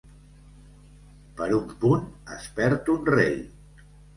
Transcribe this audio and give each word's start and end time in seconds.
Per 1.41 1.49
un 1.59 1.69
punt 1.85 2.09
es 2.39 2.51
perd 2.59 2.93
un 2.99 3.07
rei. 3.19 3.41